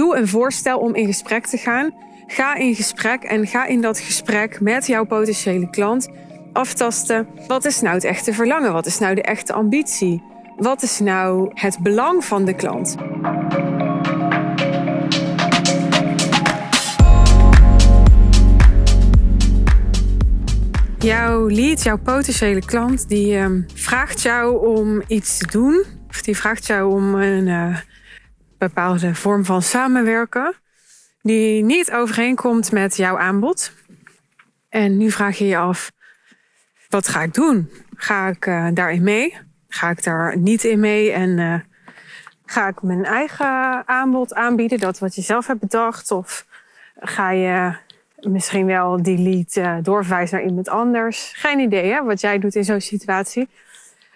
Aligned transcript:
Doe 0.00 0.16
een 0.16 0.28
voorstel 0.28 0.78
om 0.78 0.94
in 0.94 1.06
gesprek 1.06 1.46
te 1.46 1.56
gaan. 1.56 1.94
Ga 2.26 2.54
in 2.54 2.74
gesprek 2.74 3.22
en 3.22 3.46
ga 3.46 3.66
in 3.66 3.80
dat 3.80 3.98
gesprek 3.98 4.60
met 4.60 4.86
jouw 4.86 5.04
potentiële 5.04 5.70
klant 5.70 6.08
aftasten. 6.52 7.28
Wat 7.46 7.64
is 7.64 7.80
nou 7.80 7.94
het 7.94 8.04
echte 8.04 8.32
verlangen? 8.32 8.72
Wat 8.72 8.86
is 8.86 8.98
nou 8.98 9.14
de 9.14 9.22
echte 9.22 9.52
ambitie? 9.52 10.22
Wat 10.56 10.82
is 10.82 10.98
nou 10.98 11.50
het 11.54 11.78
belang 11.82 12.24
van 12.24 12.44
de 12.44 12.54
klant? 12.54 12.96
Jouw 20.98 21.48
lead, 21.48 21.82
jouw 21.82 21.98
potentiële 21.98 22.64
klant, 22.64 23.08
die 23.08 23.36
ehm, 23.36 23.60
vraagt 23.74 24.22
jou 24.22 24.66
om 24.66 25.02
iets 25.06 25.38
te 25.38 25.46
doen. 25.46 25.84
Of 26.08 26.22
die 26.22 26.36
vraagt 26.36 26.66
jou 26.66 26.92
om 26.92 27.14
een 27.14 27.46
uh, 27.46 27.76
bepaalde 28.60 29.14
vorm 29.14 29.44
van 29.44 29.62
samenwerken. 29.62 30.54
Die 31.22 31.64
niet 31.64 31.92
overeenkomt 31.92 32.72
met 32.72 32.96
jouw 32.96 33.18
aanbod. 33.18 33.72
En 34.68 34.96
nu 34.96 35.10
vraag 35.10 35.38
je 35.38 35.46
je 35.46 35.56
af, 35.56 35.92
wat 36.88 37.08
ga 37.08 37.22
ik 37.22 37.34
doen? 37.34 37.70
Ga 37.96 38.28
ik 38.28 38.46
uh, 38.46 38.68
daarin 38.74 39.02
mee? 39.02 39.36
Ga 39.68 39.90
ik 39.90 40.04
daar 40.04 40.38
niet 40.38 40.64
in 40.64 40.80
mee? 40.80 41.12
En 41.12 41.38
uh, 41.38 41.54
ga 42.44 42.68
ik 42.68 42.82
mijn 42.82 43.04
eigen 43.04 43.88
aanbod 43.88 44.34
aanbieden, 44.34 44.78
dat 44.78 44.98
wat 44.98 45.14
je 45.14 45.22
zelf 45.22 45.46
hebt 45.46 45.60
bedacht? 45.60 46.10
Of 46.10 46.46
ga 47.00 47.30
je 47.30 47.74
misschien 48.20 48.66
wel 48.66 49.02
die 49.02 49.18
lead 49.18 49.56
uh, 49.56 49.84
doorverwijzen 49.84 50.36
naar 50.36 50.46
iemand 50.46 50.68
anders? 50.68 51.32
Geen 51.36 51.58
idee 51.58 51.92
hè, 51.92 52.04
wat 52.04 52.20
jij 52.20 52.38
doet 52.38 52.54
in 52.54 52.64
zo'n 52.64 52.80
situatie. 52.80 53.48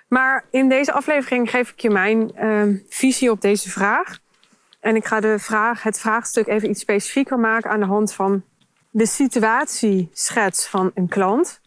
Maar 0.09 0.45
in 0.51 0.69
deze 0.69 0.93
aflevering 0.93 1.51
geef 1.51 1.71
ik 1.71 1.81
je 1.81 1.91
mijn 1.91 2.33
uh, 2.41 2.81
visie 2.89 3.31
op 3.31 3.41
deze 3.41 3.71
vraag. 3.71 4.23
En 4.85 4.97
ik 4.97 5.05
ga 5.07 5.21
de 5.21 5.39
vraag, 5.39 5.83
het 5.83 6.01
vraagstuk 6.01 6.47
even 6.47 6.71
iets 6.71 6.81
specifieker 6.81 7.39
maken 7.39 7.71
aan 7.71 7.81
de 7.81 7.87
hand 7.87 8.13
van 8.13 8.43
de 8.91 9.07
situatieschets 9.07 10.67
van 10.67 10.91
een 10.95 11.09
klant. 11.09 11.61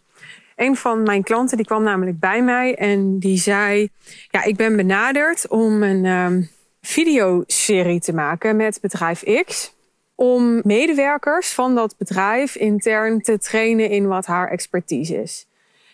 Een 0.55 0.75
van 0.75 1.03
mijn 1.03 1.23
klanten 1.23 1.57
die 1.57 1.65
kwam 1.65 1.83
namelijk 1.83 2.19
bij 2.19 2.43
mij 2.43 2.75
en 2.75 3.19
die 3.19 3.37
zei: 3.37 3.89
Ja, 4.29 4.43
ik 4.43 4.55
ben 4.55 4.75
benaderd 4.75 5.47
om 5.47 5.83
een 5.83 6.05
um, 6.05 6.49
videoserie 6.81 7.99
te 7.99 8.13
maken 8.13 8.55
met 8.55 8.81
bedrijf 8.81 9.23
X. 9.45 9.75
Om 10.15 10.61
medewerkers 10.63 11.53
van 11.53 11.75
dat 11.75 11.97
bedrijf 11.97 12.55
intern 12.55 13.21
te 13.21 13.37
trainen 13.37 13.89
in 13.89 14.07
wat 14.07 14.25
haar 14.25 14.49
expertise 14.49 15.21
is. 15.21 15.47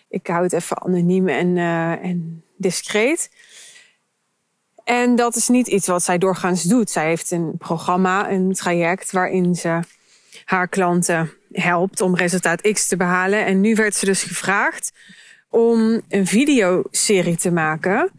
Ik 0.08 0.26
hou 0.26 0.42
het 0.42 0.52
even 0.52 0.82
anoniem 0.82 1.28
en, 1.28 1.56
uh, 1.56 2.04
en 2.04 2.44
discreet. 2.56 3.30
En 4.84 5.16
dat 5.16 5.36
is 5.36 5.48
niet 5.48 5.66
iets 5.66 5.86
wat 5.86 6.02
zij 6.02 6.18
doorgaans 6.18 6.62
doet. 6.62 6.90
Zij 6.90 7.06
heeft 7.06 7.30
een 7.30 7.56
programma, 7.58 8.30
een 8.30 8.52
traject 8.52 9.12
waarin 9.12 9.54
ze 9.54 9.80
haar 10.44 10.68
klanten 10.68 11.30
helpt 11.52 12.00
om 12.00 12.16
resultaat 12.16 12.72
X 12.72 12.86
te 12.86 12.96
behalen. 12.96 13.46
En 13.46 13.60
nu 13.60 13.74
werd 13.74 13.94
ze 13.94 14.04
dus 14.04 14.22
gevraagd 14.22 14.92
om 15.48 16.00
een 16.08 16.26
videoserie 16.26 17.36
te 17.36 17.50
maken 17.50 18.10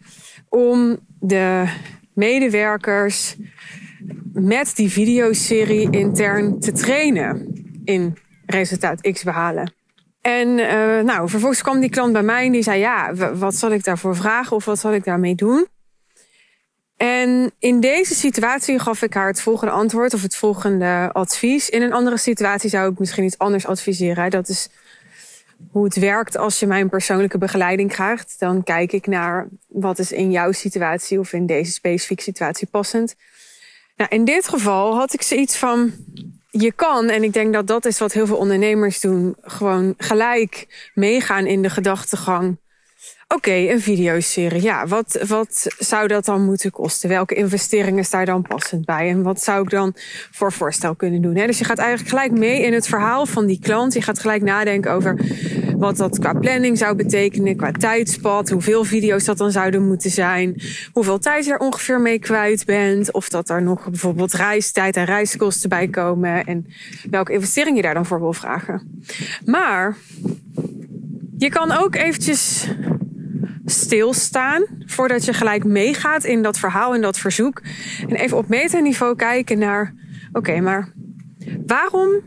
om 0.49 0.97
de 1.19 1.66
medewerkers 2.13 3.36
met 4.33 4.75
die 4.75 4.91
videoserie 4.91 5.89
intern 5.89 6.59
te 6.59 6.71
trainen 6.71 7.63
in 7.83 8.17
resultaat 8.45 9.11
X 9.11 9.23
behalen. 9.23 9.73
En 10.21 10.47
uh, 10.47 10.99
nou, 11.02 11.30
vervolgens 11.30 11.61
kwam 11.61 11.80
die 11.80 11.89
klant 11.89 12.13
bij 12.13 12.23
mij 12.23 12.45
en 12.45 12.52
die 12.52 12.63
zei: 12.63 12.80
Ja, 12.80 13.13
wat 13.33 13.55
zal 13.55 13.71
ik 13.71 13.83
daarvoor 13.83 14.16
vragen 14.16 14.55
of 14.55 14.66
wat 14.66 14.80
zal 14.80 14.93
ik 14.93 15.03
daarmee 15.03 15.36
doen? 15.36 15.67
En 16.98 17.52
in 17.60 17.80
deze 17.80 18.16
situatie 18.16 18.80
gaf 18.80 19.02
ik 19.02 19.14
haar 19.14 19.28
het 19.28 19.42
volgende 19.42 19.74
antwoord 19.74 20.14
of 20.14 20.22
het 20.22 20.36
volgende 20.36 21.10
advies. 21.14 21.70
In 21.70 21.82
een 21.82 21.94
andere 21.94 22.18
situatie 22.18 22.70
zou 22.70 22.92
ik 22.92 23.00
misschien 23.00 23.24
iets 23.24 23.38
anders 23.38 23.68
adviseren. 23.68 24.30
Dat 24.30 24.50
is 24.50 24.70
hoe 25.72 25.84
het 25.84 25.96
werkt 25.96 26.38
als 26.38 26.60
je 26.60 26.67
mijn 26.67 26.89
persoonlijke 26.89 27.38
begeleiding 27.38 27.92
krijgt. 27.92 28.36
Dan 28.39 28.64
kijk 28.64 28.92
ik 28.92 29.08
naar 29.08 29.48
wat 29.67 30.00
is 30.00 30.11
in 30.11 30.32
jouw 30.32 30.52
situatie 30.52 31.20
of 31.20 31.34
in 31.34 31.45
deze 31.45 31.72
specifieke 31.72 32.23
situatie 32.23 32.67
passend. 32.67 33.16
Nou, 33.95 34.10
in 34.10 34.26
dit 34.26 34.48
geval 34.48 34.95
had 34.95 35.14
ik 35.14 35.22
zoiets 35.22 35.58
van, 35.58 35.94
je 36.50 36.72
kan, 36.72 37.10
en 37.10 37.23
ik 37.23 37.34
denk 37.34 37.54
dat 37.54 37.67
dat 37.67 37.86
is 37.86 38.00
wat 38.00 38.14
heel 38.14 38.28
veel 38.28 38.38
ondernemers 38.38 39.00
doen, 39.00 39.36
gewoon 39.42 39.94
gelijk 39.98 40.67
meegaan 40.94 41.45
in 41.45 41.61
de 41.61 41.70
gedachtegang 41.70 42.58
Oké, 43.27 43.49
okay, 43.49 43.69
een 43.69 43.81
videoserie. 43.81 44.61
Ja, 44.61 44.87
wat, 44.87 45.23
wat 45.27 45.67
zou 45.80 46.08
dat 46.08 46.25
dan 46.25 46.45
moeten 46.45 46.71
kosten? 46.71 47.09
Welke 47.09 47.36
investeringen 47.36 48.05
staan 48.05 48.25
dan 48.25 48.41
passend 48.41 48.86
bij? 48.86 49.09
En 49.09 49.23
wat 49.23 49.41
zou 49.41 49.63
ik 49.63 49.69
dan 49.69 49.93
voor 50.31 50.52
voorstel 50.52 50.95
kunnen 50.95 51.21
doen? 51.21 51.33
Dus 51.33 51.58
je 51.58 51.65
gaat 51.65 51.77
eigenlijk 51.77 52.09
gelijk 52.09 52.31
mee 52.31 52.61
in 52.61 52.73
het 52.73 52.87
verhaal 52.87 53.25
van 53.25 53.45
die 53.45 53.59
klant. 53.59 53.93
Je 53.93 54.02
gaat 54.02 54.19
gelijk 54.19 54.41
nadenken 54.41 54.91
over 54.91 55.19
wat 55.77 55.97
dat 55.97 56.19
qua 56.19 56.33
planning 56.33 56.77
zou 56.77 56.95
betekenen, 56.95 57.55
qua 57.55 57.71
tijdspad, 57.71 58.49
hoeveel 58.49 58.83
video's 58.83 59.23
dat 59.23 59.37
dan 59.37 59.52
zouden 59.52 59.87
moeten 59.87 60.09
zijn, 60.09 60.61
hoeveel 60.92 61.19
tijd 61.19 61.45
je 61.45 61.52
er 61.52 61.59
ongeveer 61.59 62.02
mee 62.02 62.19
kwijt 62.19 62.65
bent, 62.65 63.11
of 63.11 63.30
dat 63.30 63.49
er 63.49 63.61
nog 63.61 63.89
bijvoorbeeld 63.89 64.33
reistijd 64.33 64.95
en 64.95 65.05
reiskosten 65.05 65.69
bij 65.69 65.87
komen 65.87 66.45
en 66.45 66.65
welke 67.09 67.33
investering 67.33 67.75
je 67.75 67.81
daar 67.81 67.93
dan 67.93 68.05
voor 68.05 68.19
wil 68.19 68.33
vragen. 68.33 69.03
Maar 69.45 69.97
je 71.37 71.49
kan 71.49 71.71
ook 71.71 71.95
eventjes 71.95 72.67
stilstaan 73.65 74.65
voordat 74.86 75.26
je 75.26 75.33
gelijk 75.33 75.64
meegaat 75.64 76.23
in 76.23 76.42
dat 76.42 76.59
verhaal, 76.59 76.95
in 76.95 77.02
dat 77.02 77.20
verzoek. 77.20 77.61
En 78.08 78.15
even 78.15 78.37
op 78.37 78.48
metaniveau 78.48 79.15
kijken 79.15 79.59
naar, 79.59 79.93
oké, 80.31 80.59
maar 80.59 80.93
waarom 81.65 82.21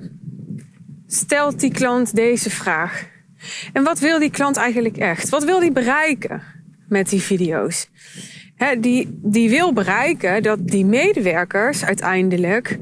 stelt 1.06 1.60
die 1.60 1.72
klant 1.72 2.15
deze 2.15 2.50
vraag? 2.50 3.06
En 3.72 3.84
wat 3.84 3.98
wil 3.98 4.19
die 4.19 4.31
klant 4.31 4.56
eigenlijk 4.56 4.97
echt? 4.97 5.28
Wat 5.28 5.44
wil 5.44 5.60
die 5.60 5.72
bereiken 5.72 6.43
met 6.88 7.09
die 7.09 7.22
video's? 7.22 7.88
He, 8.56 8.81
die, 8.81 9.19
die 9.22 9.50
wil 9.50 9.72
bereiken 9.72 10.43
dat 10.43 10.69
die 10.69 10.84
medewerkers 10.84 11.84
uiteindelijk 11.84 12.78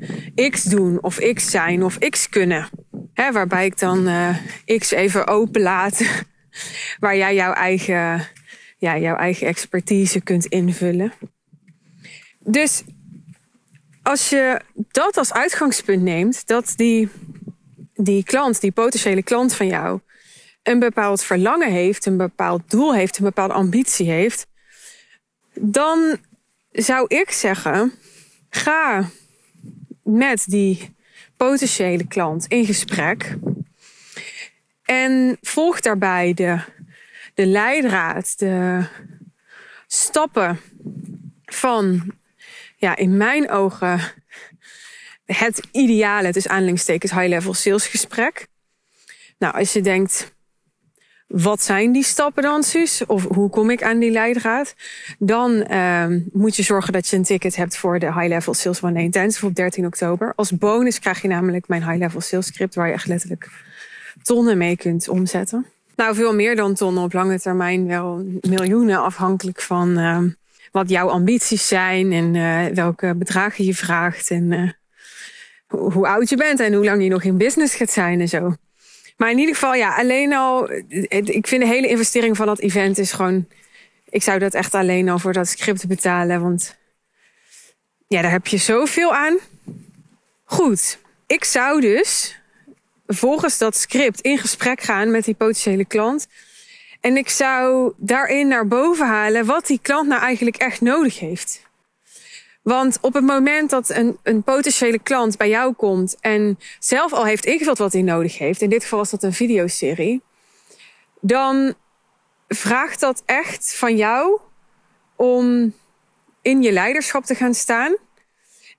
X 0.51 0.63
doen 0.63 1.03
of 1.03 1.19
X 1.19 1.51
zijn 1.51 1.85
of 1.85 1.99
X 1.99 2.29
kunnen. 2.29 2.69
He, 3.15 3.33
waarbij 3.33 3.65
ik 3.65 3.79
dan 3.79 4.09
uh, 4.09 4.37
X 4.79 4.91
even 4.91 5.27
openlaat, 5.27 6.03
waar 7.01 7.17
jij 7.17 7.35
jouw 7.35 7.53
eigen 7.53 8.29
ja, 8.77 8.99
jouw 8.99 9.17
eigen 9.17 9.47
expertise 9.47 10.21
kunt 10.21 10.47
invullen. 10.47 11.13
Dus 12.39 12.83
als 14.03 14.29
je 14.29 14.61
dat 14.91 15.17
als 15.17 15.33
uitgangspunt 15.33 16.03
neemt, 16.03 16.47
dat 16.47 16.73
die, 16.77 17.09
die 17.95 18.25
klant, 18.25 18.61
die 18.61 18.73
potentiële 18.73 19.23
klant 19.23 19.55
van 19.55 19.67
jou, 19.67 20.01
een 20.63 20.79
bepaald 20.79 21.23
verlangen 21.23 21.73
heeft, 21.73 22.07
een 22.07 22.17
bepaald 22.17 22.71
doel 22.71 22.95
heeft, 22.95 23.19
een 23.19 23.25
bepaalde 23.25 23.55
ambitie 23.55 24.11
heeft, 24.11 24.47
dan 25.55 26.17
zou 26.71 27.05
ik 27.09 27.31
zeggen: 27.31 27.93
ga 28.51 29.09
met 30.03 30.45
die 30.47 30.95
potentiële 31.37 32.07
klant 32.07 32.47
in 32.47 32.67
gesprek 32.67 33.37
en 34.83 35.37
volg 35.41 35.81
daarbij 35.81 36.35
de 36.35 36.61
de 37.37 37.47
leidraad, 37.47 38.39
de 38.39 38.87
stappen 39.87 40.61
van, 41.45 42.13
ja, 42.77 42.97
in 42.97 43.17
mijn 43.17 43.51
ogen, 43.51 44.01
het 45.25 45.69
ideale, 45.73 46.29
is 46.29 46.49
aanleidingstekens 46.49 47.13
high-level 47.13 47.55
salesgesprek. 47.55 48.47
Nou, 49.39 49.55
als 49.55 49.73
je 49.73 49.81
denkt, 49.81 50.35
wat 51.27 51.63
zijn 51.63 51.93
die 51.93 52.05
stappen 52.05 52.43
dan, 52.43 52.63
Suus? 52.63 53.07
Of 53.07 53.25
hoe 53.25 53.51
kom 53.51 53.71
ik 53.71 53.83
aan 53.83 53.99
die 53.99 54.11
leidraad? 54.11 54.75
Dan 55.19 55.67
uh, 55.71 56.07
moet 56.33 56.57
je 56.57 56.63
zorgen 56.63 56.93
dat 56.93 57.09
je 57.09 57.17
een 57.17 57.23
ticket 57.23 57.57
hebt 57.57 57.77
voor 57.77 57.99
de 57.99 58.13
High 58.13 58.29
Level 58.29 58.55
Sales 58.55 58.83
One 58.83 58.93
Day 58.93 59.03
Intensive 59.03 59.47
op 59.47 59.55
13 59.55 59.87
oktober. 59.87 60.33
Als 60.37 60.51
bonus 60.51 60.99
krijg 60.99 61.23
je 61.23 61.29
namelijk 61.29 61.69
mijn 61.69 61.85
High 61.85 61.99
Level 61.99 62.21
Sales 62.21 62.47
Script, 62.47 62.75
waar 62.75 62.87
je 62.87 62.93
echt 62.93 63.07
letterlijk 63.07 63.51
tonnen 64.23 64.59
mee 64.59 64.77
kunt 64.77 65.09
omzetten. 65.09 65.67
Nou, 65.97 66.15
veel 66.15 66.35
meer 66.35 66.57
dan 66.57 66.75
tonnen 66.75 67.03
op 67.03 67.13
lange 67.13 67.41
termijn, 67.41 67.87
wel 67.87 68.27
miljoenen, 68.41 69.03
afhankelijk 69.03 69.61
van 69.61 69.99
uh, 69.99 70.23
wat 70.73 70.89
jouw 70.89 71.09
ambities 71.09 71.69
zijn 71.69 72.13
en 72.13 72.35
uh, 72.35 72.75
welke 72.75 73.15
bedragen 73.15 73.65
je 73.65 73.75
vraagt 73.75 74.31
en 74.31 74.53
uh, 74.53 74.71
hoe 75.67 76.07
oud 76.07 76.29
je 76.29 76.37
bent 76.37 76.61
en 76.61 76.75
hoe 76.75 76.85
lang 76.85 77.03
je 77.03 77.09
nog 77.09 77.23
in 77.23 77.37
business 77.37 77.75
gaat 77.75 77.91
zijn 77.91 78.21
en 78.21 78.29
zo. 78.29 78.55
Maar 79.17 79.31
in 79.31 79.39
ieder 79.39 79.55
geval, 79.55 79.75
ja, 79.75 79.97
alleen 79.97 80.33
al, 80.33 80.71
ik 81.09 81.47
vind 81.47 81.63
de 81.63 81.69
hele 81.69 81.89
investering 81.89 82.37
van 82.37 82.47
dat 82.47 82.61
event 82.61 82.99
is 82.99 83.13
gewoon, 83.13 83.49
ik 84.09 84.23
zou 84.23 84.39
dat 84.39 84.55
echt 84.55 84.75
alleen 84.75 85.09
al 85.09 85.19
voor 85.19 85.33
dat 85.33 85.49
script 85.49 85.87
betalen, 85.87 86.41
want 86.41 86.77
ja, 88.07 88.23
daar 88.23 88.31
heb 88.31 88.47
je 88.47 88.57
zoveel 88.57 89.15
aan. 89.15 89.37
Goed, 90.45 90.99
ik 91.27 91.45
zou 91.45 91.81
dus 91.81 92.41
volgens 93.07 93.59
dat 93.59 93.77
script 93.77 94.21
in 94.21 94.39
gesprek 94.39 94.81
gaan 94.81 95.11
met 95.11 95.25
die 95.25 95.35
potentiële 95.35 95.85
klant. 95.85 96.27
En 97.01 97.17
ik 97.17 97.29
zou 97.29 97.93
daarin 97.97 98.49
naar 98.49 98.67
boven 98.67 99.07
halen 99.07 99.47
wat 99.47 99.67
die 99.67 99.79
klant 99.83 100.09
nou 100.09 100.21
eigenlijk 100.21 100.57
echt 100.57 100.81
nodig 100.81 101.19
heeft. 101.19 101.65
Want 102.63 102.99
op 103.01 103.15
het 103.15 103.25
moment 103.25 103.71
dat 103.71 103.89
een, 103.89 104.19
een 104.23 104.43
potentiële 104.43 104.99
klant 104.99 105.37
bij 105.37 105.49
jou 105.49 105.75
komt 105.75 106.17
en 106.21 106.59
zelf 106.79 107.13
al 107.13 107.25
heeft 107.25 107.45
ingevuld 107.45 107.79
wat 107.79 107.93
hij 107.93 108.03
nodig 108.03 108.39
heeft, 108.39 108.61
in 108.61 108.71
dit 108.71 108.83
geval 108.83 108.99
was 108.99 109.11
dat 109.11 109.23
een 109.23 109.33
videoserie, 109.33 110.23
dan 111.21 111.75
vraagt 112.49 113.01
dat 113.01 113.23
echt 113.25 113.75
van 113.77 113.97
jou 113.97 114.41
om 115.17 115.75
in 116.43 116.63
je 116.63 116.73
leiderschap 116.73 117.25
te 117.25 117.35
gaan 117.35 117.55
staan. 117.55 117.97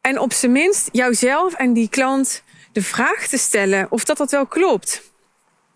En 0.01 0.19
op 0.19 0.33
zijn 0.33 0.51
minst 0.51 0.89
jouzelf 0.91 1.53
en 1.53 1.73
die 1.73 1.89
klant 1.89 2.43
de 2.77 2.83
vraag 2.83 3.27
te 3.27 3.37
stellen 3.37 3.87
of 3.89 4.03
dat 4.03 4.17
dat 4.17 4.31
wel 4.31 4.45
klopt. 4.45 5.01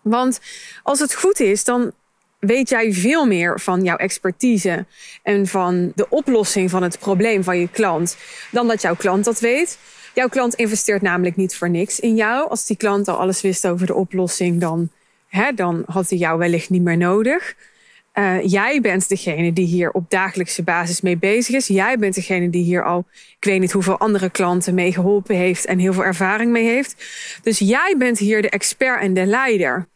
Want 0.02 0.40
als 0.82 0.98
het 0.98 1.14
goed 1.14 1.40
is, 1.40 1.64
dan 1.64 1.92
weet 2.38 2.68
jij 2.68 2.92
veel 2.92 3.26
meer 3.26 3.60
van 3.60 3.82
jouw 3.82 3.96
expertise 3.96 4.86
en 5.22 5.46
van 5.46 5.92
de 5.94 6.08
oplossing 6.08 6.70
van 6.70 6.82
het 6.82 6.98
probleem 6.98 7.44
van 7.44 7.58
je 7.58 7.68
klant 7.68 8.16
dan 8.50 8.68
dat 8.68 8.82
jouw 8.82 8.94
klant 8.94 9.24
dat 9.24 9.40
weet. 9.40 9.78
Jouw 10.14 10.28
klant 10.28 10.54
investeert 10.54 11.02
namelijk 11.02 11.36
niet 11.36 11.56
voor 11.56 11.70
niks 11.70 12.00
in 12.00 12.14
jou. 12.14 12.48
Als 12.48 12.66
die 12.66 12.76
klant 12.76 13.08
al 13.08 13.16
alles 13.16 13.40
wist 13.40 13.66
over 13.66 13.86
de 13.86 13.94
oplossing, 13.94 14.60
dan, 14.60 14.90
hè, 15.28 15.52
dan 15.52 15.82
had 15.86 16.08
hij 16.08 16.18
jou 16.18 16.38
wellicht 16.38 16.70
niet 16.70 16.82
meer 16.82 16.96
nodig. 16.96 17.54
Uh, 18.14 18.42
jij 18.42 18.80
bent 18.80 19.08
degene 19.08 19.52
die 19.52 19.66
hier 19.66 19.90
op 19.90 20.10
dagelijkse 20.10 20.62
basis 20.62 21.00
mee 21.00 21.16
bezig 21.16 21.54
is. 21.54 21.66
Jij 21.66 21.98
bent 21.98 22.14
degene 22.14 22.50
die 22.50 22.64
hier 22.64 22.84
al, 22.84 23.04
ik 23.38 23.44
weet 23.44 23.60
niet 23.60 23.72
hoeveel 23.72 23.98
andere 23.98 24.30
klanten 24.30 24.74
mee 24.74 24.92
geholpen 24.92 25.36
heeft 25.36 25.64
en 25.64 25.78
heel 25.78 25.92
veel 25.92 26.04
ervaring 26.04 26.50
mee 26.50 26.64
heeft. 26.64 27.04
Dus 27.42 27.58
jij 27.58 27.94
bent 27.98 28.18
hier 28.18 28.42
de 28.42 28.50
expert 28.50 29.00
en 29.00 29.14
de 29.14 29.26
leider. 29.26 29.88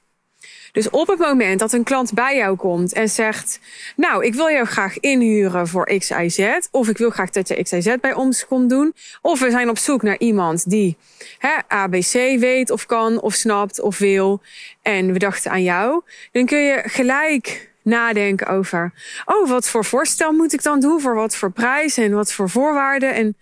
Dus 0.76 0.90
op 0.90 1.06
het 1.06 1.18
moment 1.18 1.58
dat 1.58 1.72
een 1.72 1.84
klant 1.84 2.12
bij 2.12 2.36
jou 2.36 2.56
komt 2.56 2.92
en 2.92 3.08
zegt: 3.08 3.60
Nou, 3.96 4.24
ik 4.24 4.34
wil 4.34 4.50
jou 4.50 4.66
graag 4.66 5.00
inhuren 5.00 5.68
voor 5.68 5.98
XIZ, 5.98 6.48
of 6.70 6.88
ik 6.88 6.98
wil 6.98 7.10
graag 7.10 7.30
dat 7.30 7.48
je 7.48 7.62
XIZ 7.62 7.94
bij 8.00 8.14
ons 8.14 8.46
komt 8.46 8.70
doen, 8.70 8.94
of 9.22 9.40
we 9.40 9.50
zijn 9.50 9.68
op 9.68 9.78
zoek 9.78 10.02
naar 10.02 10.18
iemand 10.18 10.70
die 10.70 10.96
hè, 11.38 11.54
ABC 11.68 12.38
weet 12.38 12.70
of 12.70 12.86
kan 12.86 13.20
of 13.20 13.34
snapt 13.34 13.80
of 13.80 13.98
wil, 13.98 14.40
en 14.82 15.12
we 15.12 15.18
dachten 15.18 15.50
aan 15.50 15.62
jou, 15.62 16.02
dan 16.32 16.46
kun 16.46 16.58
je 16.58 16.82
gelijk 16.86 17.74
nadenken 17.86 18.46
over: 18.46 18.92
Oh, 19.24 19.48
wat 19.48 19.68
voor 19.68 19.84
voorstel 19.84 20.32
moet 20.32 20.52
ik 20.52 20.62
dan 20.62 20.80
doen? 20.80 21.00
Voor 21.00 21.14
wat 21.14 21.36
voor 21.36 21.50
prijs 21.50 21.96
en 21.96 22.12
wat 22.12 22.32
voor 22.32 22.50
voorwaarden? 22.50 23.14
En, 23.14 23.36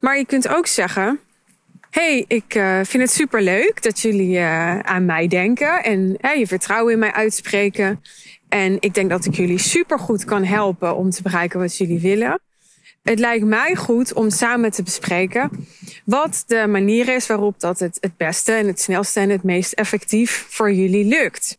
maar 0.00 0.18
je 0.18 0.26
kunt 0.26 0.48
ook 0.48 0.66
zeggen 0.66 1.20
hey, 1.90 2.24
ik 2.28 2.54
uh, 2.54 2.80
vind 2.82 3.02
het 3.02 3.12
super 3.12 3.42
leuk 3.42 3.82
dat 3.82 4.00
jullie 4.00 4.38
uh, 4.38 4.78
aan 4.78 5.04
mij 5.04 5.28
denken 5.28 5.82
en 5.82 6.18
je 6.38 6.46
vertrouwen 6.46 6.92
in 6.92 6.98
mij 6.98 7.12
uitspreken. 7.12 8.02
En 8.48 8.76
ik 8.80 8.94
denk 8.94 9.10
dat 9.10 9.24
ik 9.24 9.34
jullie 9.34 9.58
super 9.58 9.98
goed 9.98 10.24
kan 10.24 10.44
helpen 10.44 10.96
om 10.96 11.10
te 11.10 11.22
bereiken 11.22 11.60
wat 11.60 11.76
jullie 11.76 12.00
willen. 12.00 12.40
Het 13.02 13.18
lijkt 13.18 13.44
mij 13.44 13.76
goed 13.76 14.12
om 14.12 14.30
samen 14.30 14.70
te 14.70 14.82
bespreken 14.82 15.66
wat 16.04 16.44
de 16.46 16.66
manier 16.66 17.08
is 17.08 17.26
waarop 17.26 17.60
dat 17.60 17.78
het 17.78 17.98
het 18.00 18.16
beste 18.16 18.52
en 18.52 18.66
het 18.66 18.80
snelste 18.80 19.20
en 19.20 19.30
het 19.30 19.42
meest 19.42 19.72
effectief 19.72 20.46
voor 20.48 20.72
jullie 20.72 21.04
lukt. 21.04 21.58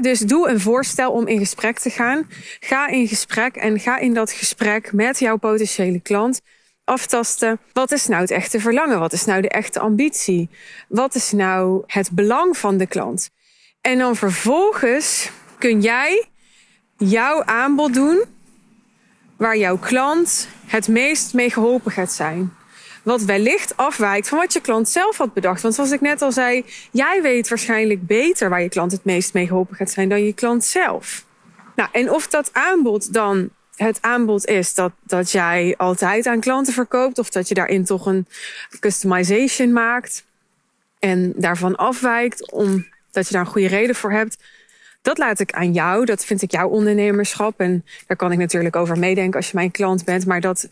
Dus 0.00 0.18
doe 0.18 0.48
een 0.48 0.60
voorstel 0.60 1.12
om 1.12 1.26
in 1.26 1.38
gesprek 1.38 1.78
te 1.78 1.90
gaan. 1.90 2.28
Ga 2.60 2.88
in 2.88 3.08
gesprek 3.08 3.56
en 3.56 3.80
ga 3.80 3.98
in 3.98 4.14
dat 4.14 4.32
gesprek 4.32 4.92
met 4.92 5.18
jouw 5.18 5.36
potentiële 5.36 6.00
klant 6.00 6.40
aftasten. 6.84 7.58
Wat 7.72 7.92
is 7.92 8.06
nou 8.06 8.20
het 8.20 8.30
echte 8.30 8.60
verlangen? 8.60 8.98
Wat 8.98 9.12
is 9.12 9.24
nou 9.24 9.40
de 9.40 9.48
echte 9.48 9.80
ambitie? 9.80 10.48
Wat 10.88 11.14
is 11.14 11.32
nou 11.32 11.82
het 11.86 12.10
belang 12.10 12.56
van 12.56 12.76
de 12.76 12.86
klant? 12.86 13.30
En 13.80 13.98
dan 13.98 14.16
vervolgens 14.16 15.30
kun 15.58 15.80
jij 15.80 16.28
jouw 16.96 17.44
aanbod 17.44 17.94
doen 17.94 18.24
waar 19.36 19.56
jouw 19.56 19.78
klant 19.78 20.48
het 20.66 20.88
meest 20.88 21.34
mee 21.34 21.50
geholpen 21.50 21.92
gaat 21.92 22.12
zijn. 22.12 22.52
Wat 23.02 23.22
wellicht 23.22 23.76
afwijkt 23.76 24.28
van 24.28 24.38
wat 24.38 24.52
je 24.52 24.60
klant 24.60 24.88
zelf 24.88 25.16
had 25.16 25.34
bedacht. 25.34 25.62
Want 25.62 25.74
zoals 25.74 25.90
ik 25.90 26.00
net 26.00 26.22
al 26.22 26.32
zei, 26.32 26.64
jij 26.90 27.22
weet 27.22 27.48
waarschijnlijk 27.48 28.06
beter 28.06 28.48
waar 28.48 28.62
je 28.62 28.68
klant 28.68 28.92
het 28.92 29.04
meest 29.04 29.34
mee 29.34 29.46
geholpen 29.46 29.76
gaat 29.76 29.90
zijn 29.90 30.08
dan 30.08 30.24
je 30.24 30.32
klant 30.32 30.64
zelf. 30.64 31.24
Nou, 31.76 31.88
en 31.92 32.10
of 32.10 32.28
dat 32.28 32.50
aanbod 32.52 33.12
dan 33.12 33.50
het 33.76 33.98
aanbod 34.00 34.46
is 34.46 34.74
dat, 34.74 34.92
dat 35.02 35.30
jij 35.30 35.74
altijd 35.76 36.26
aan 36.26 36.40
klanten 36.40 36.72
verkoopt, 36.72 37.18
of 37.18 37.30
dat 37.30 37.48
je 37.48 37.54
daarin 37.54 37.84
toch 37.84 38.06
een 38.06 38.26
customization 38.80 39.72
maakt 39.72 40.24
en 40.98 41.32
daarvan 41.36 41.76
afwijkt, 41.76 42.50
omdat 42.50 42.84
je 43.12 43.32
daar 43.32 43.40
een 43.40 43.46
goede 43.46 43.68
reden 43.68 43.94
voor 43.94 44.12
hebt. 44.12 44.36
Dat 45.02 45.18
laat 45.18 45.40
ik 45.40 45.52
aan 45.52 45.72
jou. 45.72 46.04
Dat 46.04 46.24
vind 46.24 46.42
ik 46.42 46.50
jouw 46.50 46.68
ondernemerschap. 46.68 47.60
En 47.60 47.84
daar 48.06 48.16
kan 48.16 48.32
ik 48.32 48.38
natuurlijk 48.38 48.76
over 48.76 48.98
meedenken 48.98 49.36
als 49.36 49.46
je 49.50 49.56
mijn 49.56 49.70
klant 49.70 50.04
bent. 50.04 50.26
Maar 50.26 50.40
dat 50.40 50.68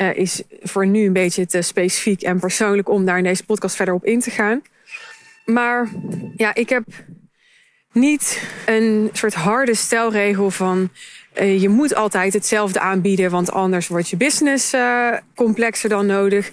uh, 0.00 0.14
is 0.14 0.42
voor 0.62 0.86
nu 0.86 1.06
een 1.06 1.12
beetje 1.12 1.46
te 1.46 1.62
specifiek 1.62 2.22
en 2.22 2.38
persoonlijk 2.38 2.88
om 2.88 3.04
daar 3.04 3.18
in 3.18 3.24
deze 3.24 3.44
podcast 3.44 3.76
verder 3.76 3.94
op 3.94 4.04
in 4.04 4.20
te 4.20 4.30
gaan. 4.30 4.62
Maar 5.44 5.88
ja, 6.36 6.54
ik 6.54 6.68
heb 6.68 6.84
niet 7.92 8.42
een 8.66 9.10
soort 9.12 9.34
harde 9.34 9.74
stelregel 9.74 10.50
van 10.50 10.90
uh, 11.40 11.60
je 11.60 11.68
moet 11.68 11.94
altijd 11.94 12.32
hetzelfde 12.32 12.80
aanbieden, 12.80 13.30
want 13.30 13.50
anders 13.50 13.88
wordt 13.88 14.08
je 14.08 14.16
business 14.16 14.74
uh, 14.74 15.16
complexer 15.34 15.88
dan 15.88 16.06
nodig. 16.06 16.50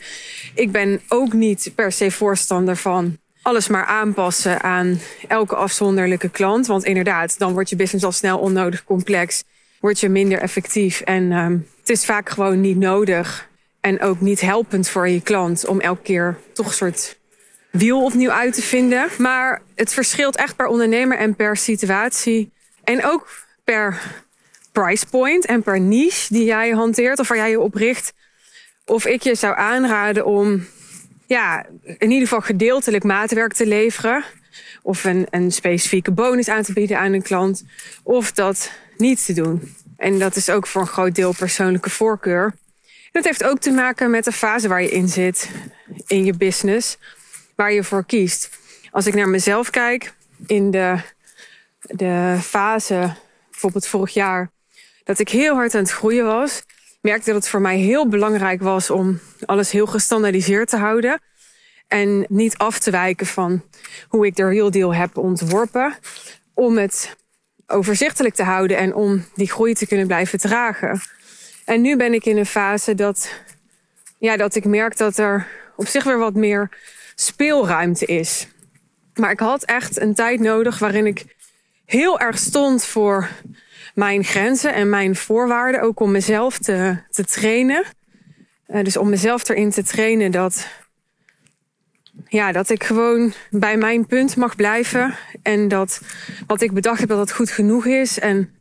Ik 0.55 0.71
ben 0.71 1.01
ook 1.07 1.33
niet 1.33 1.71
per 1.75 1.91
se 1.91 2.11
voorstander 2.11 2.75
van 2.75 3.17
alles 3.43 3.67
maar 3.67 3.85
aanpassen 3.85 4.61
aan 4.61 4.99
elke 5.27 5.55
afzonderlijke 5.55 6.29
klant. 6.29 6.67
Want 6.67 6.83
inderdaad, 6.83 7.39
dan 7.39 7.53
wordt 7.53 7.69
je 7.69 7.75
business 7.75 8.05
al 8.05 8.11
snel 8.11 8.39
onnodig 8.39 8.83
complex, 8.83 9.43
word 9.79 9.99
je 9.99 10.09
minder 10.09 10.39
effectief. 10.39 11.01
En 11.01 11.31
um, 11.31 11.67
het 11.79 11.89
is 11.89 12.05
vaak 12.05 12.29
gewoon 12.29 12.61
niet 12.61 12.77
nodig 12.77 13.49
en 13.81 14.01
ook 14.01 14.21
niet 14.21 14.41
helpend 14.41 14.89
voor 14.89 15.09
je 15.09 15.21
klant 15.21 15.65
om 15.65 15.79
elke 15.79 16.01
keer 16.01 16.37
toch 16.53 16.67
een 16.67 16.73
soort 16.73 17.19
wiel 17.71 18.03
opnieuw 18.03 18.31
uit 18.31 18.53
te 18.53 18.61
vinden. 18.61 19.07
Maar 19.17 19.61
het 19.75 19.93
verschilt 19.93 20.35
echt 20.35 20.55
per 20.55 20.67
ondernemer 20.67 21.17
en 21.17 21.35
per 21.35 21.57
situatie. 21.57 22.51
En 22.83 23.05
ook 23.05 23.27
per 23.63 24.01
price 24.71 25.05
point 25.05 25.45
en 25.45 25.63
per 25.63 25.79
niche 25.79 26.33
die 26.33 26.43
jij 26.43 26.69
hanteert 26.69 27.19
of 27.19 27.27
waar 27.27 27.37
jij 27.37 27.49
je 27.49 27.59
op 27.59 27.75
richt. 27.75 28.13
Of 28.85 29.05
ik 29.05 29.21
je 29.21 29.35
zou 29.35 29.55
aanraden 29.57 30.25
om 30.25 30.65
ja, 31.33 31.65
in 31.83 32.11
ieder 32.11 32.27
geval 32.27 32.41
gedeeltelijk 32.41 33.03
maatwerk 33.03 33.53
te 33.53 33.65
leveren. 33.65 34.23
Of 34.81 35.03
een, 35.03 35.27
een 35.29 35.51
specifieke 35.51 36.11
bonus 36.11 36.47
aan 36.47 36.63
te 36.63 36.73
bieden 36.73 36.99
aan 36.99 37.13
een 37.13 37.21
klant. 37.21 37.63
Of 38.03 38.31
dat 38.31 38.71
niet 38.97 39.25
te 39.25 39.33
doen. 39.33 39.75
En 39.97 40.19
dat 40.19 40.35
is 40.35 40.49
ook 40.49 40.67
voor 40.67 40.81
een 40.81 40.87
groot 40.87 41.15
deel 41.15 41.33
persoonlijke 41.33 41.89
voorkeur. 41.89 42.53
Dat 43.11 43.23
heeft 43.23 43.43
ook 43.43 43.59
te 43.59 43.71
maken 43.71 44.09
met 44.09 44.23
de 44.23 44.31
fase 44.31 44.67
waar 44.67 44.81
je 44.81 44.91
in 44.91 45.07
zit 45.07 45.49
in 46.07 46.25
je 46.25 46.33
business. 46.33 46.97
Waar 47.55 47.73
je 47.73 47.83
voor 47.83 48.05
kiest. 48.05 48.49
Als 48.91 49.05
ik 49.05 49.13
naar 49.13 49.29
mezelf 49.29 49.69
kijk, 49.69 50.13
in 50.45 50.71
de, 50.71 50.97
de 51.81 52.37
fase, 52.41 53.15
bijvoorbeeld 53.51 53.87
vorig 53.87 54.13
jaar, 54.13 54.51
dat 55.03 55.19
ik 55.19 55.29
heel 55.29 55.55
hard 55.55 55.75
aan 55.75 55.81
het 55.81 55.91
groeien 55.91 56.25
was. 56.25 56.61
Merkte 57.03 57.31
dat 57.31 57.35
het 57.35 57.49
voor 57.49 57.61
mij 57.61 57.77
heel 57.77 58.07
belangrijk 58.07 58.61
was 58.61 58.89
om 58.89 59.19
alles 59.45 59.71
heel 59.71 59.85
gestandaardiseerd 59.85 60.69
te 60.69 60.77
houden. 60.77 61.21
En 61.87 62.25
niet 62.29 62.57
af 62.57 62.79
te 62.79 62.91
wijken 62.91 63.25
van 63.25 63.63
hoe 64.07 64.25
ik 64.25 64.35
de 64.35 64.47
real 64.47 64.71
deal 64.71 64.93
heb 64.93 65.17
ontworpen. 65.17 65.95
Om 66.53 66.77
het 66.77 67.15
overzichtelijk 67.67 68.35
te 68.35 68.43
houden 68.43 68.77
en 68.77 68.95
om 68.95 69.25
die 69.35 69.51
groei 69.51 69.73
te 69.73 69.87
kunnen 69.87 70.07
blijven 70.07 70.39
dragen. 70.39 71.01
En 71.65 71.81
nu 71.81 71.97
ben 71.97 72.13
ik 72.13 72.25
in 72.25 72.37
een 72.37 72.45
fase 72.45 72.95
dat, 72.95 73.33
ja, 74.17 74.37
dat 74.37 74.55
ik 74.55 74.65
merk 74.65 74.97
dat 74.97 75.17
er 75.17 75.47
op 75.75 75.87
zich 75.87 76.03
weer 76.03 76.17
wat 76.17 76.35
meer 76.35 76.69
speelruimte 77.15 78.05
is. 78.05 78.47
Maar 79.13 79.31
ik 79.31 79.39
had 79.39 79.63
echt 79.63 79.99
een 79.99 80.13
tijd 80.13 80.39
nodig 80.39 80.79
waarin 80.79 81.05
ik 81.05 81.25
heel 81.85 82.19
erg 82.19 82.37
stond 82.37 82.85
voor 82.85 83.29
mijn 83.93 84.23
grenzen 84.23 84.73
en 84.73 84.89
mijn 84.89 85.15
voorwaarden. 85.15 85.81
Ook 85.81 85.99
om 85.99 86.11
mezelf 86.11 86.57
te, 86.57 86.97
te 87.09 87.23
trainen. 87.25 87.83
Uh, 88.67 88.83
dus 88.83 88.97
om 88.97 89.09
mezelf 89.09 89.49
erin 89.49 89.69
te 89.69 89.83
trainen 89.83 90.31
dat, 90.31 90.67
ja, 92.27 92.51
dat 92.51 92.69
ik 92.69 92.83
gewoon 92.83 93.33
bij 93.49 93.77
mijn 93.77 94.05
punt 94.05 94.35
mag 94.35 94.55
blijven. 94.55 95.15
En 95.41 95.67
dat 95.67 96.01
wat 96.47 96.61
ik 96.61 96.71
bedacht 96.71 96.99
heb, 96.99 97.09
dat 97.09 97.19
het 97.19 97.31
goed 97.31 97.49
genoeg 97.49 97.85
is. 97.85 98.19
En 98.19 98.55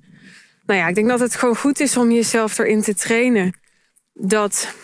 nou 0.66 0.80
ja, 0.80 0.88
ik 0.88 0.94
denk 0.94 1.08
dat 1.08 1.20
het 1.20 1.34
gewoon 1.34 1.56
goed 1.56 1.80
is 1.80 1.96
om 1.96 2.10
jezelf 2.10 2.58
erin 2.58 2.82
te 2.82 2.94
trainen. 2.94 3.60
Dat 4.12 4.74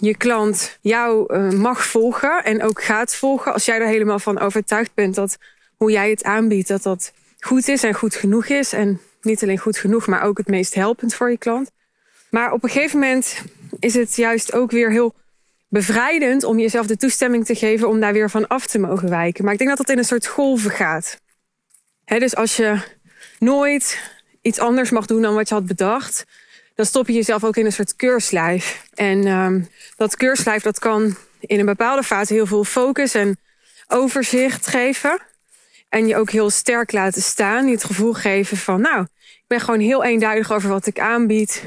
je 0.00 0.16
klant 0.16 0.78
jou 0.80 1.34
uh, 1.34 1.50
mag 1.50 1.86
volgen 1.86 2.44
en 2.44 2.62
ook 2.62 2.82
gaat 2.82 3.14
volgen. 3.14 3.52
Als 3.52 3.64
jij 3.64 3.80
er 3.80 3.86
helemaal 3.86 4.18
van 4.18 4.38
overtuigd 4.38 4.94
bent 4.94 5.14
dat 5.14 5.38
hoe 5.76 5.90
jij 5.90 6.10
het 6.10 6.24
aanbiedt, 6.24 6.68
dat 6.68 6.82
dat 6.82 7.12
goed 7.38 7.68
is 7.68 7.82
en 7.82 7.94
goed 7.94 8.14
genoeg 8.14 8.46
is. 8.46 8.72
En 8.72 9.00
niet 9.26 9.42
alleen 9.42 9.58
goed 9.58 9.78
genoeg, 9.78 10.06
maar 10.06 10.22
ook 10.22 10.38
het 10.38 10.46
meest 10.46 10.74
helpend 10.74 11.14
voor 11.14 11.30
je 11.30 11.38
klant. 11.38 11.70
Maar 12.30 12.52
op 12.52 12.62
een 12.64 12.70
gegeven 12.70 12.98
moment 12.98 13.42
is 13.78 13.94
het 13.94 14.16
juist 14.16 14.52
ook 14.52 14.70
weer 14.70 14.90
heel 14.90 15.14
bevrijdend 15.68 16.44
om 16.44 16.58
jezelf 16.58 16.86
de 16.86 16.96
toestemming 16.96 17.44
te 17.44 17.54
geven 17.54 17.88
om 17.88 18.00
daar 18.00 18.12
weer 18.12 18.30
van 18.30 18.46
af 18.46 18.66
te 18.66 18.78
mogen 18.78 19.08
wijken. 19.08 19.44
Maar 19.44 19.52
ik 19.52 19.58
denk 19.58 19.70
dat 19.70 19.78
dat 19.78 19.90
in 19.90 19.98
een 19.98 20.04
soort 20.04 20.26
golven 20.26 20.70
gaat. 20.70 21.20
dus 22.04 22.36
als 22.36 22.56
je 22.56 22.78
nooit 23.38 24.00
iets 24.42 24.58
anders 24.58 24.90
mag 24.90 25.06
doen 25.06 25.22
dan 25.22 25.34
wat 25.34 25.48
je 25.48 25.54
had 25.54 25.66
bedacht, 25.66 26.24
dan 26.74 26.86
stop 26.86 27.06
je 27.06 27.12
jezelf 27.12 27.44
ook 27.44 27.56
in 27.56 27.64
een 27.64 27.72
soort 27.72 27.96
keurslijf. 27.96 28.82
En 28.94 29.26
um, 29.26 29.68
dat 29.96 30.16
keurslijf 30.16 30.62
dat 30.62 30.78
kan 30.78 31.16
in 31.40 31.58
een 31.58 31.66
bepaalde 31.66 32.02
fase 32.02 32.32
heel 32.32 32.46
veel 32.46 32.64
focus 32.64 33.14
en 33.14 33.38
overzicht 33.86 34.66
geven. 34.66 35.20
En 35.88 36.06
je 36.06 36.16
ook 36.16 36.30
heel 36.30 36.50
sterk 36.50 36.92
laten 36.92 37.22
staan. 37.22 37.66
Je 37.66 37.72
het 37.72 37.84
gevoel 37.84 38.12
geven 38.12 38.56
van, 38.56 38.80
nou, 38.80 39.00
ik 39.02 39.44
ben 39.46 39.60
gewoon 39.60 39.80
heel 39.80 40.04
eenduidig 40.04 40.52
over 40.52 40.68
wat 40.68 40.86
ik 40.86 40.98
aanbied. 40.98 41.64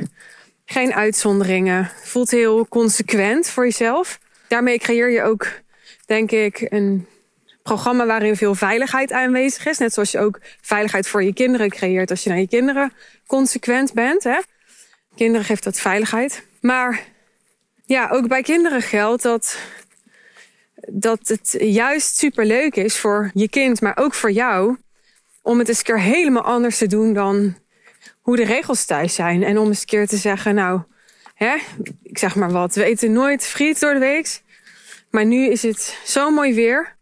Geen 0.65 0.93
uitzonderingen. 0.93 1.91
Voelt 2.03 2.31
heel 2.31 2.67
consequent 2.67 3.47
voor 3.47 3.63
jezelf. 3.63 4.19
Daarmee 4.47 4.79
creëer 4.79 5.09
je 5.09 5.23
ook, 5.23 5.47
denk 6.05 6.31
ik, 6.31 6.65
een 6.69 7.07
programma 7.63 8.05
waarin 8.05 8.35
veel 8.35 8.55
veiligheid 8.55 9.11
aanwezig 9.11 9.65
is. 9.65 9.77
Net 9.77 9.93
zoals 9.93 10.11
je 10.11 10.19
ook 10.19 10.39
veiligheid 10.61 11.07
voor 11.07 11.23
je 11.23 11.33
kinderen 11.33 11.69
creëert 11.69 12.09
als 12.09 12.23
je 12.23 12.29
naar 12.29 12.39
je 12.39 12.47
kinderen 12.47 12.93
consequent 13.27 13.93
bent. 13.93 14.23
Hè? 14.23 14.39
Kinderen 15.15 15.45
geeft 15.45 15.63
dat 15.63 15.79
veiligheid. 15.79 16.43
Maar 16.61 17.03
ja, 17.85 18.09
ook 18.09 18.27
bij 18.27 18.41
kinderen 18.41 18.81
geldt 18.81 19.23
dat, 19.23 19.57
dat 20.91 21.19
het 21.23 21.55
juist 21.59 22.17
superleuk 22.17 22.75
is 22.75 22.97
voor 22.97 23.31
je 23.33 23.49
kind, 23.49 23.81
maar 23.81 23.97
ook 23.97 24.13
voor 24.13 24.31
jou, 24.31 24.77
om 25.41 25.59
het 25.59 25.67
eens 25.67 25.77
een 25.77 25.83
keer 25.83 25.99
helemaal 25.99 26.43
anders 26.43 26.77
te 26.77 26.87
doen 26.87 27.13
dan 27.13 27.57
hoe 28.21 28.35
de 28.35 28.45
regels 28.45 28.85
thuis 28.85 29.15
zijn. 29.15 29.43
En 29.43 29.57
om 29.57 29.67
eens 29.67 29.79
een 29.79 29.85
keer 29.85 30.07
te 30.07 30.17
zeggen, 30.17 30.55
nou, 30.55 30.81
hè, 31.33 31.55
ik 32.03 32.17
zeg 32.17 32.35
maar 32.35 32.51
wat, 32.51 32.75
we 32.75 32.83
eten 32.83 33.11
nooit 33.11 33.45
friet 33.45 33.79
door 33.79 33.93
de 33.93 33.99
week. 33.99 34.41
Maar 35.09 35.25
nu 35.25 35.45
is 35.45 35.61
het 35.61 35.97
zo 36.05 36.31
mooi 36.31 36.53
weer. 36.53 36.97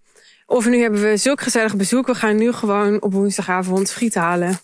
Of 0.46 0.66
nu 0.66 0.82
hebben 0.82 1.02
we 1.02 1.18
zulk 1.18 1.42
gezellig 1.42 1.76
bezoek. 1.76 2.08
We 2.08 2.16
gaan 2.16 2.38
nu 2.38 2.52
gewoon 2.52 3.02
op 3.02 3.14
woensdagavond 3.14 3.92
friet 3.92 4.16
halen. 4.16 4.60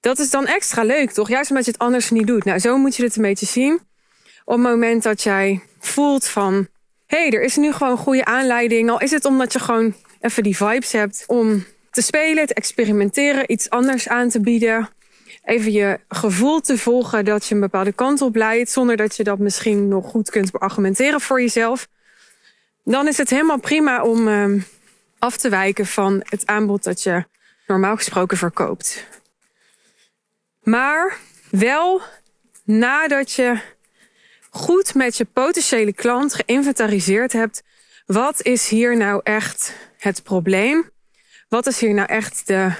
Dat 0.00 0.18
is 0.18 0.30
dan 0.30 0.46
extra 0.46 0.82
leuk, 0.82 1.10
toch? 1.10 1.28
Juist 1.28 1.50
omdat 1.50 1.64
je 1.64 1.70
het 1.70 1.80
anders 1.80 2.10
niet 2.10 2.26
doet. 2.26 2.44
Nou, 2.44 2.58
zo 2.58 2.78
moet 2.78 2.96
je 2.96 3.02
het 3.02 3.16
een 3.16 3.22
beetje 3.22 3.46
zien. 3.46 3.80
Op 4.44 4.54
het 4.54 4.62
moment 4.62 5.02
dat 5.02 5.22
jij 5.22 5.62
voelt 5.78 6.26
van... 6.26 6.68
hey, 7.10 7.30
er 7.30 7.42
is 7.42 7.56
nu 7.56 7.72
gewoon 7.72 7.96
goede 7.96 8.24
aanleiding. 8.24 8.90
Al 8.90 9.00
is 9.00 9.10
het 9.10 9.24
omdat 9.24 9.52
je 9.52 9.58
gewoon 9.58 9.94
even 10.20 10.42
die 10.42 10.56
vibes 10.56 10.92
hebt 10.92 11.24
om 11.26 11.64
te 11.90 12.02
spelen, 12.02 12.46
te 12.46 12.54
experimenteren, 12.54 13.52
iets 13.52 13.70
anders 13.70 14.08
aan 14.08 14.28
te 14.28 14.40
bieden. 14.40 14.88
Even 15.44 15.72
je 15.72 16.00
gevoel 16.08 16.60
te 16.60 16.78
volgen 16.78 17.24
dat 17.24 17.46
je 17.46 17.54
een 17.54 17.60
bepaalde 17.60 17.92
kant 17.92 18.20
op 18.20 18.36
leidt... 18.36 18.70
zonder 18.70 18.96
dat 18.96 19.16
je 19.16 19.24
dat 19.24 19.38
misschien 19.38 19.88
nog 19.88 20.06
goed 20.06 20.30
kunt 20.30 20.50
beargumenteren 20.50 21.20
voor 21.20 21.40
jezelf. 21.40 21.88
Dan 22.84 23.08
is 23.08 23.16
het 23.16 23.30
helemaal 23.30 23.60
prima 23.60 24.02
om 24.02 24.28
uh, 24.28 24.62
af 25.18 25.36
te 25.36 25.48
wijken 25.48 25.86
van 25.86 26.20
het 26.24 26.46
aanbod 26.46 26.84
dat 26.84 27.02
je 27.02 27.24
normaal 27.66 27.96
gesproken 27.96 28.36
verkoopt. 28.36 29.06
Maar 30.62 31.16
wel 31.50 32.00
nadat 32.64 33.32
je 33.32 33.60
goed 34.50 34.94
met 34.94 35.16
je 35.16 35.24
potentiële 35.24 35.92
klant 35.92 36.34
geïnventariseerd 36.34 37.32
hebt. 37.32 37.62
Wat 38.06 38.42
is 38.42 38.68
hier 38.68 38.96
nou 38.96 39.20
echt 39.24 39.74
het 39.98 40.22
probleem? 40.22 40.90
Wat 41.48 41.66
is 41.66 41.80
hier 41.80 41.94
nou 41.94 42.08
echt 42.08 42.46
de 42.46 42.72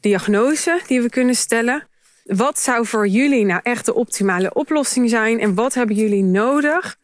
diagnose 0.00 0.80
die 0.86 1.00
we 1.00 1.08
kunnen 1.08 1.34
stellen? 1.34 1.88
Wat 2.24 2.58
zou 2.58 2.86
voor 2.86 3.06
jullie 3.06 3.44
nou 3.44 3.60
echt 3.62 3.86
de 3.86 3.94
optimale 3.94 4.54
oplossing 4.54 5.10
zijn? 5.10 5.40
En 5.40 5.54
wat 5.54 5.74
hebben 5.74 5.96
jullie 5.96 6.22
nodig? 6.22 6.96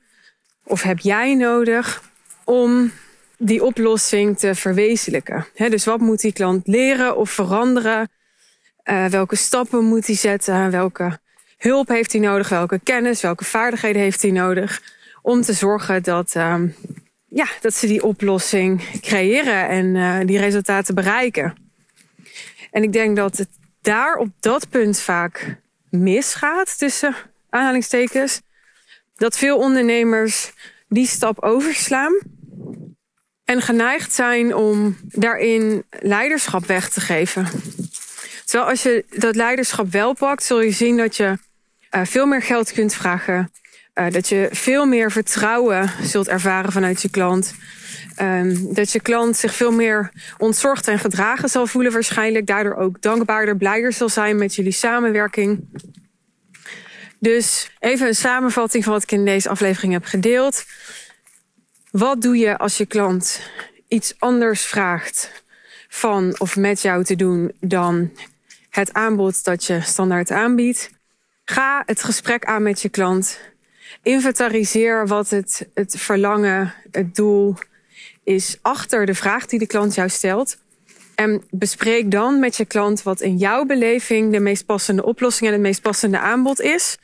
Of 0.65 0.83
heb 0.83 0.99
jij 0.99 1.35
nodig 1.35 2.03
om 2.45 2.93
die 3.39 3.65
oplossing 3.65 4.39
te 4.39 4.55
verwezenlijken? 4.55 5.47
dus 5.55 5.85
wat 5.85 6.01
moet 6.01 6.21
die 6.21 6.33
klant 6.33 6.67
leren 6.67 7.17
of 7.17 7.31
veranderen? 7.31 8.09
Uh, 8.85 9.07
welke 9.07 9.37
stappen 9.37 9.85
moet 9.85 10.07
hij 10.07 10.17
zetten? 10.17 10.71
Welke 10.71 11.19
hulp 11.57 11.89
heeft 11.89 12.13
hij 12.13 12.21
nodig? 12.21 12.49
Welke 12.49 12.81
kennis, 12.83 13.23
welke 13.23 13.45
vaardigheden 13.45 14.03
heeft 14.03 14.23
hij 14.23 14.31
nodig? 14.31 14.83
Om 15.23 15.43
te 15.43 15.53
zorgen 15.53 16.03
dat, 16.03 16.35
um, 16.35 16.75
ja, 17.27 17.47
dat 17.61 17.75
ze 17.75 17.87
die 17.87 18.03
oplossing 18.03 19.01
creëren 19.01 19.69
en 19.69 19.95
uh, 19.95 20.27
die 20.27 20.39
resultaten 20.39 20.95
bereiken. 20.95 21.55
En 22.71 22.83
ik 22.83 22.93
denk 22.93 23.17
dat 23.17 23.37
het 23.37 23.49
daar 23.81 24.17
op 24.17 24.29
dat 24.41 24.69
punt 24.69 25.01
vaak 25.01 25.61
misgaat, 25.91 26.79
tussen 26.79 27.15
aanhalingstekens. 27.51 28.41
Dat 29.17 29.39
veel 29.39 29.59
ondernemers 29.59 30.53
die 30.89 31.07
stap 31.07 31.43
overslaan. 31.43 32.19
En 33.45 33.63
geneigd 33.63 34.13
zijn 34.13 34.55
om 34.55 34.97
daarin 35.03 35.85
leiderschap 36.01 36.67
weg 36.67 36.89
te 36.89 37.01
geven. 37.01 37.47
Terwijl 38.47 38.71
als 38.71 38.83
je 38.83 39.05
dat 39.11 39.35
leiderschap 39.35 39.91
wel 39.91 40.13
pakt, 40.13 40.43
zul 40.43 40.61
je 40.61 40.71
zien 40.71 40.97
dat 40.97 41.17
je 41.17 41.39
uh, 41.91 42.05
veel 42.05 42.27
meer 42.27 42.43
geld 42.43 42.73
kunt 42.73 42.95
vragen. 42.95 43.53
Uh, 43.95 44.11
dat 44.11 44.29
je 44.29 44.49
veel 44.53 44.87
meer 44.87 45.13
vertrouwen 45.13 45.91
zult 46.03 46.29
ervaren 46.29 46.73
vanuit 46.73 47.03
je 47.03 47.11
klant. 47.11 47.55
Um, 48.21 48.75
dat 48.75 48.93
je 48.93 49.01
klant 49.01 49.37
zich 49.37 49.55
veel 49.55 49.73
meer 49.73 50.13
ontzorgd 50.39 50.89
en 50.89 50.99
gedragen 50.99 51.49
zal 51.49 51.67
voelen 51.67 51.93
waarschijnlijk. 51.93 52.47
Daardoor 52.47 52.75
ook 52.75 53.03
dankbaarder, 53.03 53.57
blijer 53.57 53.93
zal 53.93 54.09
zijn 54.09 54.37
met 54.37 54.55
jullie 54.55 54.73
samenwerking. 54.73 55.69
Dus 57.19 57.71
even 57.79 58.07
een 58.07 58.15
samenvatting 58.15 58.85
van 58.85 58.93
wat 58.93 59.03
ik 59.03 59.13
in 59.13 59.25
deze 59.25 59.49
aflevering 59.49 59.93
heb 59.93 60.05
gedeeld. 60.05 60.65
Wat 61.91 62.23
doe 62.23 62.37
je 62.37 62.59
als 62.59 62.77
je 62.77 62.87
klant 62.87 63.41
iets 63.89 64.15
anders 64.19 64.65
vraagt 64.65 65.45
van 65.89 66.35
of 66.39 66.57
met 66.57 66.83
jou 66.83 67.05
te 67.05 67.17
doen 67.17 67.53
dan 67.61 68.11
het 68.77 68.93
aanbod 68.93 69.45
dat 69.45 69.65
je 69.65 69.81
standaard 69.81 70.31
aanbiedt. 70.31 70.91
Ga 71.45 71.83
het 71.87 72.03
gesprek 72.03 72.45
aan 72.45 72.63
met 72.63 72.83
je 72.83 72.89
klant. 72.89 73.41
Inventariseer 74.03 75.07
wat 75.07 75.31
het, 75.31 75.69
het 75.75 75.99
verlangen, 75.99 76.75
het 76.91 77.15
doel 77.15 77.55
is 78.25 78.59
achter 78.63 79.07
de 79.07 79.15
vraag 79.15 79.47
die 79.47 79.59
de 79.59 79.67
klant 79.67 79.95
jou 79.95 80.09
stelt. 80.09 80.59
En 81.15 81.43
bespreek 81.51 82.11
dan 82.11 82.41
met 82.41 82.57
je 82.57 82.65
klant 82.65 83.03
wat 83.03 83.21
in 83.21 83.37
jouw 83.37 83.65
beleving 83.65 84.33
de 84.33 84.41
meest 84.41 84.67
passende 84.67 85.05
oplossing 85.05 85.47
en 85.47 85.53
het 85.53 85.63
meest 85.63 85.83
passende 85.83 86.19
aanbod 86.19 86.61
is 86.61 86.99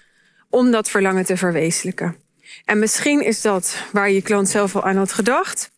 om 0.51 0.71
dat 0.71 0.91
verlangen 0.91 1.25
te 1.25 1.37
verwezenlijken. 1.37 2.17
En 2.65 2.79
misschien 2.79 3.21
is 3.25 3.41
dat 3.41 3.77
waar 3.93 4.11
je 4.11 4.23
klant 4.23 4.49
zelf 4.49 4.77
al 4.77 4.85
aan 4.85 4.97
had 4.97 5.13
gedacht. 5.13 5.72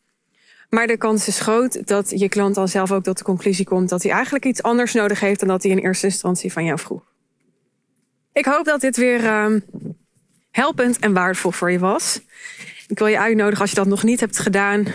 Maar 0.75 0.87
de 0.87 0.97
kans 0.97 1.29
is 1.29 1.41
groot 1.41 1.87
dat 1.87 2.11
je 2.11 2.29
klant 2.29 2.55
dan 2.55 2.69
zelf 2.69 2.93
ook 2.93 3.03
tot 3.03 3.19
de 3.19 3.25
conclusie 3.25 3.65
komt 3.65 3.89
dat 3.89 4.03
hij 4.03 4.13
eigenlijk 4.13 4.45
iets 4.45 4.63
anders 4.63 4.93
nodig 4.93 5.21
heeft 5.21 5.41
dan 5.41 5.49
dat 5.49 5.63
hij 5.63 5.73
in 5.73 5.79
eerste 5.79 6.07
instantie 6.07 6.53
van 6.53 6.65
jou 6.65 6.79
vroeg. 6.79 7.03
Ik 8.33 8.45
hoop 8.45 8.65
dat 8.65 8.81
dit 8.81 8.97
weer 8.97 9.25
uh, 9.25 9.47
helpend 10.51 10.99
en 10.99 11.13
waardevol 11.13 11.51
voor 11.51 11.71
je 11.71 11.79
was. 11.79 12.21
Ik 12.89 12.99
wil 12.99 13.07
je 13.07 13.19
uitnodigen 13.19 13.61
als 13.61 13.71
je 13.71 13.77
dat 13.77 13.87
nog 13.87 14.03
niet 14.03 14.21
hebt 14.21 14.39
gedaan 14.39 14.87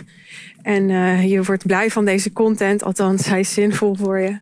en 0.61 0.89
uh, 0.89 1.29
je 1.29 1.43
wordt 1.43 1.65
blij 1.65 1.91
van 1.91 2.05
deze 2.05 2.31
content, 2.31 2.83
althans 2.83 3.25
hij 3.25 3.39
is 3.39 3.53
zinvol 3.53 3.95
voor 3.95 4.19
je. 4.19 4.41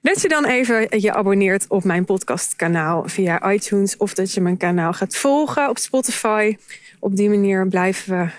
Dat 0.00 0.20
je 0.20 0.28
dan 0.28 0.44
even 0.44 1.00
je 1.00 1.12
abonneert 1.12 1.64
op 1.68 1.84
mijn 1.84 2.04
podcastkanaal 2.04 3.08
via 3.08 3.52
iTunes 3.52 3.96
of 3.96 4.14
dat 4.14 4.32
je 4.32 4.40
mijn 4.40 4.56
kanaal 4.56 4.92
gaat 4.92 5.16
volgen 5.16 5.68
op 5.68 5.78
Spotify. 5.78 6.56
Op 6.98 7.16
die 7.16 7.28
manier 7.28 7.68
blijven 7.68 8.18
we 8.18 8.30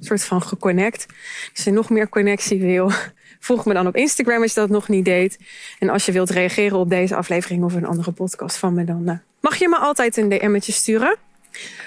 soort 0.00 0.24
van 0.24 0.42
geconnect. 0.42 1.06
Als 1.54 1.64
je 1.64 1.70
nog 1.70 1.90
meer 1.90 2.08
connectie 2.08 2.60
wil, 2.60 2.90
volg 3.40 3.64
me 3.64 3.74
dan 3.74 3.86
op 3.86 3.96
Instagram 3.96 4.42
als 4.42 4.54
je 4.54 4.60
dat 4.60 4.70
nog 4.70 4.88
niet 4.88 5.04
deed. 5.04 5.38
En 5.78 5.88
als 5.88 6.06
je 6.06 6.12
wilt 6.12 6.30
reageren 6.30 6.78
op 6.78 6.90
deze 6.90 7.16
aflevering 7.16 7.64
of 7.64 7.74
een 7.74 7.86
andere 7.86 8.12
podcast 8.12 8.56
van 8.56 8.74
me, 8.74 8.84
dan 8.84 9.02
uh, 9.04 9.12
mag 9.40 9.56
je 9.56 9.68
me 9.68 9.76
altijd 9.76 10.16
een 10.16 10.28
DM'tje 10.28 10.72
sturen. 10.72 11.16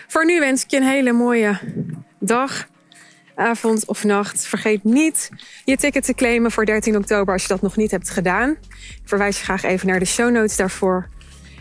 Voor 0.08 0.26
nu 0.26 0.40
wens 0.40 0.64
ik 0.64 0.72
je 0.72 0.78
een 0.78 0.84
hele 0.84 1.12
mooie 1.12 1.60
dag, 2.20 2.68
avond 3.36 3.86
of 3.86 4.04
nacht. 4.04 4.48
Vergeet 4.48 4.84
niet 4.84 5.30
je 5.66 5.78
ticket 5.78 6.04
te 6.04 6.14
claimen 6.14 6.52
voor 6.52 6.66
13 6.66 6.96
oktober 6.96 7.34
als 7.34 7.42
je 7.42 7.48
dat 7.48 7.62
nog 7.62 7.76
niet 7.76 7.92
hebt 7.92 8.10
gedaan. 8.10 8.50
Ik 8.50 9.02
verwijs 9.04 9.38
je 9.38 9.44
graag 9.44 9.64
even 9.64 9.88
naar 9.88 10.00
de 10.00 10.06
show 10.06 10.32
notes 10.32 10.56
daarvoor. 10.56 11.10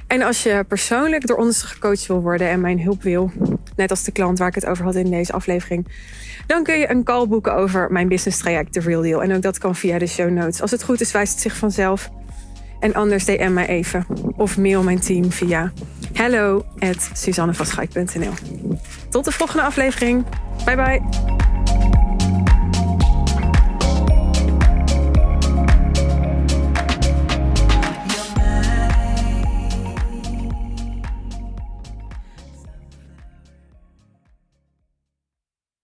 En 0.07 0.23
als 0.23 0.43
je 0.43 0.65
persoonlijk 0.69 1.27
door 1.27 1.37
ons 1.37 1.63
gecoacht 1.63 2.07
wil 2.07 2.21
worden 2.21 2.49
en 2.49 2.61
mijn 2.61 2.81
hulp 2.81 3.03
wil, 3.03 3.33
net 3.77 3.91
als 3.91 4.05
de 4.05 4.13
klant 4.13 4.39
waar 4.39 4.49
ik 4.49 4.55
het 4.55 4.67
over 4.67 4.85
had 4.85 4.95
in 4.95 5.11
deze 5.11 5.33
aflevering, 5.33 5.87
dan 6.47 6.63
kun 6.63 6.79
je 6.79 6.91
een 6.91 7.05
call 7.05 7.27
boeken 7.27 7.55
over 7.55 7.93
mijn 7.93 8.09
business 8.09 8.39
traject, 8.39 8.73
The 8.73 8.81
Real 8.81 9.03
Deal. 9.03 9.23
En 9.23 9.35
ook 9.35 9.43
dat 9.43 9.59
kan 9.59 9.75
via 9.75 9.99
de 9.99 10.07
show 10.07 10.31
notes. 10.31 10.61
Als 10.61 10.71
het 10.71 10.83
goed 10.83 11.01
is, 11.01 11.13
wijst 11.13 11.33
het 11.33 11.43
zich 11.43 11.57
vanzelf. 11.57 12.11
En 12.81 12.95
anders 12.95 13.25
DM 13.25 13.53
mij 13.53 13.67
even 13.67 14.07
of 14.37 14.59
mail 14.59 14.83
mijn 14.83 15.01
team 15.01 15.33
via 15.33 15.73
hello 16.13 16.65
at 16.79 17.11
Tot 19.11 19.25
de 19.25 19.33
volgende 19.33 19.63
aflevering. 19.63 20.25
Bye 20.65 20.77
bye. 20.77 21.52